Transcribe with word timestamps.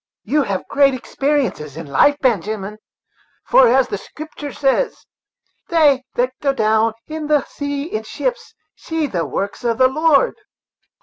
"You 0.23 0.41
have 0.41 0.61
had 0.61 0.65
great 0.67 0.93
experiences 0.95 1.77
in 1.77 1.85
life, 1.85 2.17
Benjamin; 2.21 2.79
for, 3.45 3.67
as 3.67 3.87
the 3.87 3.99
Scripter 3.99 4.51
says, 4.51 5.05
'They 5.69 6.03
that 6.15 6.33
go 6.41 6.53
down 6.53 6.95
to 7.07 7.27
the 7.27 7.43
sea 7.45 7.83
in 7.83 8.01
ships 8.01 8.55
see 8.75 9.05
the 9.05 9.27
works 9.27 9.63
of 9.63 9.77
the 9.77 9.87
Lord.'" 9.87 10.37